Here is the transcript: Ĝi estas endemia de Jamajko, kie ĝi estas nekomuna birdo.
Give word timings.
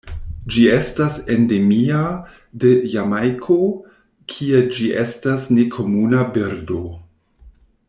Ĝi 0.53 0.61
estas 0.75 1.17
endemia 1.33 1.99
de 2.63 2.71
Jamajko, 2.95 3.59
kie 4.33 4.63
ĝi 4.77 4.89
estas 5.05 5.47
nekomuna 5.59 6.27
birdo. 6.39 6.81